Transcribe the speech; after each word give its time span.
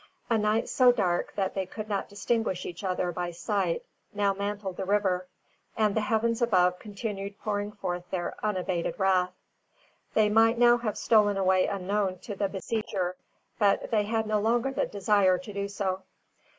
A 0.31 0.37
night 0.39 0.67
so 0.67 0.91
dark 0.91 1.35
that 1.35 1.53
they 1.53 1.67
could 1.67 1.87
not 1.87 2.09
distinguish 2.09 2.65
each 2.65 2.83
other 2.83 3.11
by 3.11 3.29
sight 3.29 3.83
now 4.15 4.33
mantled 4.33 4.77
the 4.77 4.83
river, 4.83 5.27
and 5.77 5.93
the 5.93 6.01
heavens 6.01 6.41
above 6.41 6.79
continued 6.79 7.37
pouring 7.37 7.71
forth 7.71 8.09
their 8.09 8.33
unabated 8.41 8.95
wrath. 8.97 9.31
They 10.15 10.27
might 10.27 10.57
now 10.57 10.77
have 10.77 10.97
stolen 10.97 11.37
away 11.37 11.67
unknown 11.67 12.17
to 12.23 12.33
the 12.33 12.49
besieger; 12.49 13.15
but 13.59 13.91
they 13.91 14.05
had 14.05 14.25
no 14.25 14.39
longer 14.39 14.71
the 14.71 14.87
desire 14.87 15.37
to 15.37 15.53
do 15.53 15.67
so. 15.67 16.01